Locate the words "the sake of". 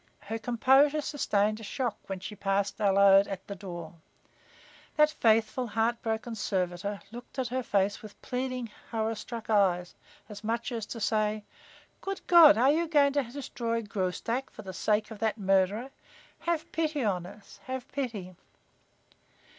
14.63-15.19